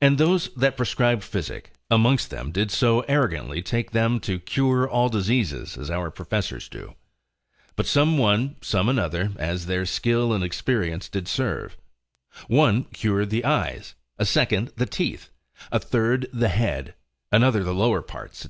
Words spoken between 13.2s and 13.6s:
the